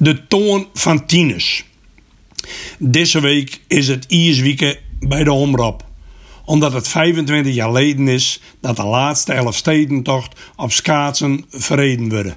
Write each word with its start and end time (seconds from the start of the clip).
De 0.00 0.26
toon 0.26 0.68
van 0.72 1.06
Tines. 1.06 1.64
Deze 2.78 3.20
week 3.20 3.60
is 3.66 3.88
het 3.88 4.04
Ierswieken 4.08 4.78
bij 5.00 5.24
de 5.24 5.32
Omrop. 5.32 5.84
Omdat 6.44 6.72
het 6.72 6.88
25 6.88 7.54
jaar 7.54 7.66
geleden 7.66 8.08
is 8.08 8.40
dat 8.60 8.76
de 8.76 8.84
laatste 8.84 9.32
Elfstedentocht 9.32 10.40
op 10.56 10.72
schaatsen 10.72 11.44
verreden 11.48 12.08
worden. 12.08 12.36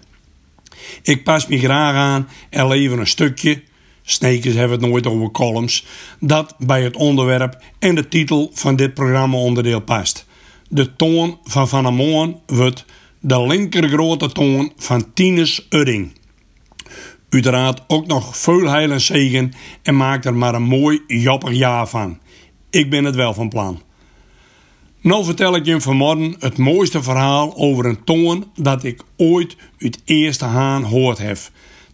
Ik 1.04 1.24
pas 1.24 1.48
me 1.48 1.60
graag 1.60 1.96
aan 1.96 2.28
en 2.50 2.68
lever 2.68 3.00
een 3.00 3.08
stukje, 3.08 3.62
Snekers 4.02 4.56
hebben 4.56 4.80
het 4.80 4.90
nooit 4.90 5.08
over 5.08 5.32
columns, 5.32 5.86
dat 6.20 6.56
bij 6.58 6.84
het 6.84 6.96
onderwerp 6.96 7.64
en 7.80 7.96
de 7.96 8.08
titel 8.08 8.52
van 8.54 8.76
dit 8.76 8.94
programma 8.94 9.38
onderdeel 9.38 9.82
past. 9.82 10.26
De 10.70 10.96
toon 10.96 11.40
van 11.44 11.70
Van 11.70 11.86
Amoon 11.86 12.42
wordt 12.46 12.86
de 13.20 13.46
linkergrote 13.48 14.32
toon 14.32 14.72
van 14.78 15.14
Tines 15.14 15.66
Udding. 15.70 16.20
Uiteraard 17.32 17.82
ook 17.88 18.08
nog 18.08 18.38
veel 18.38 18.68
heil 18.68 18.92
en 18.92 19.02
zegen 19.02 19.54
en 19.82 19.98
maak 19.98 20.26
er 20.26 20.34
maar 20.34 20.56
een 20.56 20.64
mooi 20.64 21.02
joppig 21.08 21.52
jaar 21.52 21.88
van. 21.88 22.20
Ik 22.70 22.90
ben 22.90 23.04
het 23.04 23.16
wel 23.16 23.34
van 23.34 23.50
plan. 23.50 23.82
Nou 25.02 25.26
vertel 25.26 25.56
ik 25.56 25.66
je 25.66 25.82
vanmorgen 25.82 26.36
het 26.40 26.58
mooiste 26.58 27.04
verhaal 27.04 27.56
over 27.56 27.86
een 27.86 28.04
toon 28.04 28.52
dat 28.56 28.84
ik 28.84 29.02
ooit 29.18 29.56
uit 29.80 30.02
eerste 30.06 30.46
haan 30.46 30.84
hoord 30.84 31.18
heb. 31.18 31.38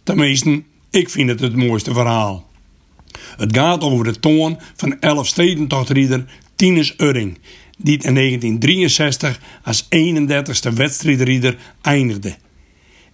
Tenminste, 0.02 0.62
ik 0.90 1.10
vind 1.10 1.28
het 1.28 1.40
het 1.40 1.56
mooiste 1.56 1.92
verhaal. 1.92 2.46
Het 3.36 3.56
gaat 3.56 3.82
over 3.82 4.04
de 4.04 4.20
toon 4.20 4.58
van 4.76 5.00
Elfstedentochtrieder 5.00 6.24
Tinus 6.56 6.94
Urring, 6.96 7.38
die 7.78 8.02
in 8.02 8.14
1963 8.14 9.40
als 9.62 9.84
31ste 9.84 10.72
wedstrijdrieder 10.74 11.56
eindigde. 11.80 12.36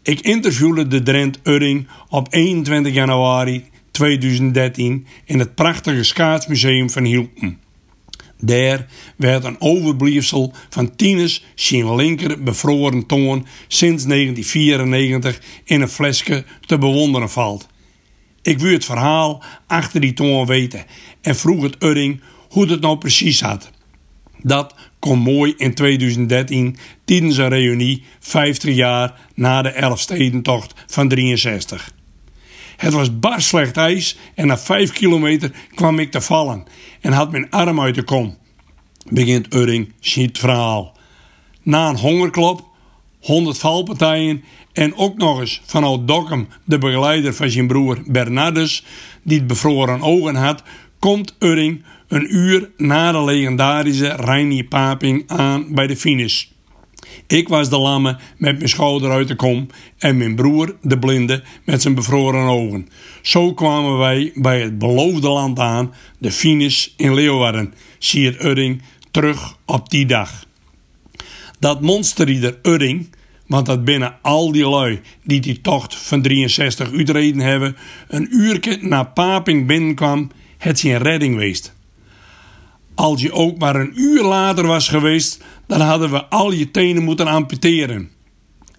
Ik 0.05 0.21
interviewde 0.21 0.87
de 0.87 1.03
Drent 1.03 1.39
Urring 1.43 1.89
op 2.09 2.27
21 2.31 2.93
januari 2.93 3.65
2013 3.91 5.07
in 5.25 5.39
het 5.39 5.55
prachtige 5.55 6.03
schaatsmuseum 6.03 6.91
van 6.91 7.05
Hielpen. 7.05 7.61
Daar 8.41 8.87
werd 9.17 9.45
een 9.45 9.61
overblijfsel 9.61 10.53
van 10.71 10.97
Tines 10.97 11.45
zijn 11.55 11.95
linker 11.95 12.43
bevroren 12.43 13.07
toon 13.07 13.47
sinds 13.69 14.05
1994 14.05 15.41
in 15.65 15.81
een 15.81 15.89
flesje 15.89 16.45
te 16.61 16.79
bewonderen 16.79 17.31
valt. 17.31 17.67
Ik 18.43 18.59
wil 18.59 18.73
het 18.73 18.85
verhaal 18.85 19.43
achter 19.67 20.01
die 20.01 20.13
toon 20.13 20.47
weten 20.47 20.85
en 21.21 21.37
vroeg 21.37 21.63
het 21.63 21.83
Urring 21.83 22.21
hoe 22.49 22.67
het 22.67 22.81
nou 22.81 22.99
precies 22.99 23.39
zat. 23.39 23.71
Dat 24.43 24.75
kon 25.05 25.19
mooi 25.19 25.55
in 25.57 25.75
2013 25.75 26.77
tijdens 27.05 27.37
een 27.37 27.49
reunie 27.49 28.03
50 28.21 28.75
jaar 28.75 29.21
na 29.35 29.63
de 29.63 29.69
Elfstedentocht 29.69 30.75
van 30.87 31.09
63. 31.09 31.93
Het 32.77 32.93
was 32.93 33.19
bar 33.19 33.43
slecht 33.43 33.77
ijs 33.77 34.17
en 34.35 34.47
na 34.47 34.59
5 34.59 34.93
kilometer 34.93 35.53
kwam 35.75 35.99
ik 35.99 36.11
te 36.11 36.21
vallen 36.21 36.65
en 37.01 37.13
had 37.13 37.31
mijn 37.31 37.51
arm 37.51 37.81
uit 37.81 37.95
de 37.95 38.03
kom. 38.03 38.37
Begint 39.09 39.55
Urring 39.55 39.93
het 40.01 40.39
verhaal. 40.39 40.97
Na 41.63 41.89
een 41.89 41.99
hongerklop, 41.99 42.69
100 43.21 43.59
valpartijen 43.59 44.45
en 44.73 44.97
ook 44.97 45.17
nog 45.17 45.41
eens 45.41 45.63
vanuit 45.65 46.09
Dokkum 46.09 46.49
de 46.65 46.79
begeleider 46.79 47.35
van 47.35 47.51
zijn 47.51 47.67
broer 47.67 48.03
Bernardus, 48.07 48.85
die 49.23 49.39
het 49.39 49.47
bevroren 49.47 50.03
ogen 50.03 50.35
had, 50.35 50.63
komt 51.05 51.37
Urring 51.39 51.83
een 52.09 52.35
uur 52.37 52.71
na 52.77 53.13
de 53.13 53.25
legendarische 53.25 54.09
Reinier 54.17 54.65
Paping 54.65 55.23
aan 55.27 55.75
bij 55.75 55.87
de 55.87 55.97
finish. 55.97 56.45
Ik 57.27 57.49
was 57.49 57.71
de 57.71 57.79
lamme 57.79 58.19
met 58.37 58.57
mijn 58.57 58.69
schouder 58.69 59.11
uit 59.11 59.29
de 59.29 59.37
kom 59.37 59.67
en 59.99 60.17
mijn 60.17 60.35
broer, 60.35 60.77
de 60.83 60.99
blinde, 60.99 61.43
met 61.65 61.83
zijn 61.83 61.95
bevroren 61.95 62.47
ogen. 62.47 62.89
Zo 63.23 63.55
kwamen 63.55 63.99
wij 63.99 64.33
bij 64.35 64.61
het 64.61 64.79
beloofde 64.79 65.29
land 65.29 65.59
aan, 65.59 65.95
de 66.19 66.33
finish 66.33 66.89
in 66.97 67.15
Leeuwarden, 67.15 67.75
zie 67.99 68.27
het 68.27 68.45
Urring 68.45 68.83
terug 69.11 69.59
op 69.65 69.91
die 69.91 70.07
dag. 70.07 70.47
Dat 71.59 71.81
monsterrieder 71.81 72.59
Urring, 72.63 73.09
want 73.47 73.67
dat 73.67 73.85
binnen 73.85 74.17
al 74.23 74.53
die 74.53 74.69
lui 74.69 75.01
die 75.25 75.41
die 75.41 75.61
tocht 75.61 75.97
van 75.97 76.23
63 76.23 76.93
uitreden 76.93 77.41
hebben, 77.41 77.77
een 78.09 78.29
uurtje 78.31 78.79
na 78.81 79.03
Paping 79.03 79.67
binnenkwam, 79.67 80.31
het 80.65 80.79
zijn 80.79 80.99
redding 80.99 81.35
geweest. 81.35 81.75
Als 82.95 83.23
je 83.23 83.33
ook 83.33 83.59
maar 83.59 83.77
een 83.77 83.93
uur 83.95 84.23
later 84.23 84.67
was 84.67 84.89
geweest, 84.89 85.45
dan 85.67 85.81
hadden 85.81 86.11
we 86.11 86.25
al 86.25 86.53
je 86.53 86.71
tenen 86.71 87.03
moeten 87.03 87.27
amputeren. 87.27 88.11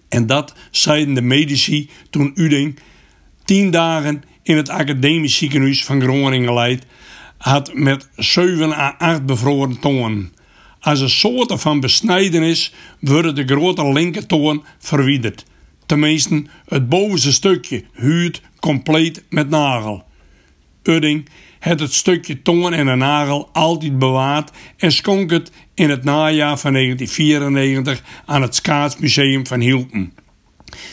En 0.08 0.26
dat 0.26 0.54
zeiden 0.70 1.14
de 1.14 1.22
medici 1.22 1.90
toen 2.10 2.32
Uding 2.34 2.78
tien 3.44 3.70
dagen 3.70 4.22
in 4.42 4.56
het 4.56 4.68
academisch 4.68 5.36
ziekenhuis 5.36 5.84
van 5.84 6.00
Groningen 6.00 6.54
leidt, 6.54 6.86
had 7.38 7.74
met 7.74 8.08
7 8.16 8.72
à 8.72 8.94
8 8.98 9.26
bevroren 9.26 9.80
tongen. 9.80 10.32
Als 10.80 11.00
een 11.00 11.10
soort 11.10 11.60
van 11.60 11.80
besnijdenis 11.80 12.74
worden 13.00 13.34
de 13.34 13.44
grote 13.44 13.92
linkertoon 13.92 14.64
verwijderd. 14.78 15.44
Tenminste, 15.86 16.44
het 16.68 16.88
bovenste 16.88 17.32
stukje 17.32 17.84
huurt 17.92 18.42
compleet 18.60 19.24
met 19.28 19.48
nagel. 19.48 20.04
Udding 20.82 21.28
het 21.66 21.80
het 21.80 21.92
stukje 21.92 22.42
tongen 22.42 22.72
en 22.72 22.86
een 22.86 22.98
nagel 22.98 23.48
altijd 23.52 23.98
bewaard 23.98 24.50
en 24.76 24.92
schonk 24.92 25.30
het 25.30 25.52
in 25.74 25.90
het 25.90 26.04
najaar 26.04 26.58
van 26.58 26.72
1994 26.72 28.02
aan 28.26 28.42
het 28.42 28.54
Schaatsmuseum 28.54 29.46
van 29.46 29.60
Hilton. 29.60 30.12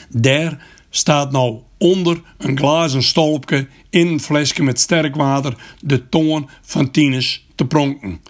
Daar 0.10 0.66
staat 0.90 1.32
nou 1.32 1.60
onder 1.78 2.22
een 2.38 2.58
glazen 2.58 3.04
stolpje 3.04 3.68
in 3.90 4.08
een 4.08 4.20
flesje 4.20 4.64
met 4.64 4.80
sterk 4.80 5.16
water 5.16 5.56
de 5.80 6.10
toon 6.10 6.50
van 6.62 6.92
Tines 6.92 7.48
te 7.56 7.66
pronken. 7.66 8.22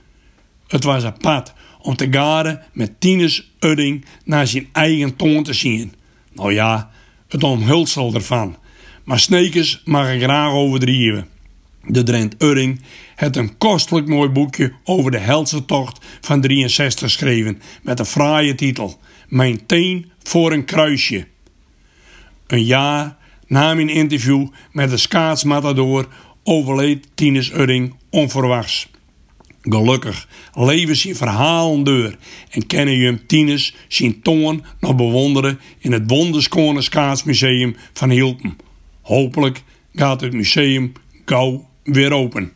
Het 0.68 0.84
was 0.84 1.04
apart 1.04 1.54
om 1.82 1.96
te 1.96 2.08
garen 2.12 2.62
met 2.74 3.00
Tines 3.00 3.52
Udding 3.60 4.06
naar 4.24 4.48
zijn 4.48 4.68
eigen 4.72 5.16
toon 5.16 5.44
te 5.44 5.54
zien. 5.54 5.94
Nou 6.34 6.54
ja, 6.54 6.92
het 7.28 7.44
omhulsel 7.44 8.14
ervan. 8.14 8.58
Maar 9.04 9.20
Snekers 9.20 9.82
mag 9.86 10.14
ik 10.14 10.22
graag 10.22 10.52
overdrijven. 10.52 11.33
De 11.88 12.04
Drent 12.04 12.36
Urring 12.38 12.82
het 13.16 13.36
een 13.36 13.58
kostelijk 13.58 14.08
mooi 14.08 14.30
boekje 14.30 14.74
over 14.84 15.12
de 15.12 15.18
Helse 15.18 15.66
tocht 15.66 16.06
van 16.22 16.42
63 16.42 17.02
geschreven 17.02 17.62
met 17.82 18.00
een 18.00 18.06
fraaie 18.06 18.56
titel 18.56 19.00
Mijn 19.28 19.66
teen 19.66 20.12
voor 20.22 20.52
een 20.52 20.66
kruisje. 20.66 21.28
Een 22.48 22.64
jaar 22.64 23.18
na 23.48 23.74
mijn 23.74 23.90
interview 23.90 24.48
met 24.72 24.90
de 24.90 24.98
schaatsmatador 24.98 26.08
overleed 26.44 27.08
Tines 27.16 27.52
Urring 27.52 27.96
onverwachts. 28.10 28.90
Gelukkig 29.62 30.28
leven 30.54 30.96
zijn 30.96 31.16
verhalen 31.16 31.84
deur 31.84 32.18
en 32.50 32.68
kennen 32.68 32.98
je 32.98 33.06
hem 33.06 33.28
Tines 33.28 33.76
zijn 33.88 34.20
nog 34.80 34.96
bewonderen 34.96 35.60
in 35.80 35.92
het 35.92 36.04
wonderskone 36.08 36.82
schaatsmuseum 36.82 37.76
van 37.94 38.10
Hilton. 38.10 38.58
Hopelijk 39.02 39.64
gaat 39.94 40.22
het 40.22 40.34
museum 40.34 40.92
gauw 41.26 41.72
weer 41.84 42.14
open. 42.14 42.52